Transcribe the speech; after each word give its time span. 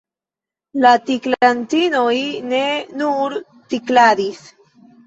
La 0.85 0.93
tiklantinoj 1.09 2.17
ne 2.55 2.63
nur 3.05 3.39
tikladis. 3.53 4.45